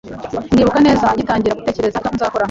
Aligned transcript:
Ndibuka 0.53 0.79
neza 0.87 1.05
ngitangira 1.13 1.57
gutekereza 1.59 1.97
icyo 1.99 2.09
nzakora, 2.15 2.37